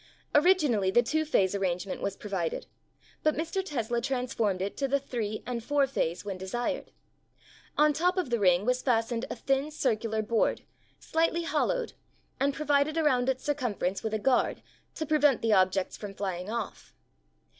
Originally 0.33 0.89
the 0.89 1.03
two 1.03 1.23
phase 1.25 1.53
arrangement 1.53 2.01
was 2.01 2.17
provided 2.17 2.65
but 3.21 3.35
Mr. 3.35 3.63
Tesla 3.63 4.01
transformed 4.01 4.59
it 4.59 4.75
to 4.75 4.87
the 4.87 4.99
three 4.99 5.43
and 5.45 5.63
four 5.63 5.85
phase 5.85 6.25
when 6.25 6.39
desired. 6.39 6.91
On 7.77 7.93
top 7.93 8.17
of 8.17 8.31
the 8.31 8.39
ring 8.39 8.65
was 8.65 8.81
fastened 8.81 9.25
a 9.29 9.35
thin 9.35 9.69
circular 9.69 10.23
board, 10.23 10.63
slightly 10.99 11.43
hollowed, 11.43 11.93
and 12.39 12.51
provided 12.51 12.97
around 12.97 13.29
its 13.29 13.43
circumference 13.43 14.01
with 14.01 14.15
a 14.15 14.17
guard 14.17 14.63
to 14.95 15.05
prevent 15.05 15.43
the 15.43 15.53
objects 15.53 15.97
from 15.97 16.15
flying 16.15 16.49
off. 16.49 16.95